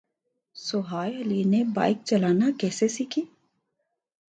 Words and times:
سوہائے 0.55 1.21
علی 1.21 1.43
نے 1.43 1.63
بائیک 1.75 1.97
چلانا 2.05 2.49
کیسے 2.59 2.87
سیکھی 2.87 3.21